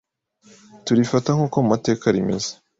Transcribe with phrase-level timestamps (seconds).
[0.85, 2.51] turifata nk’uko mu mateka rimeze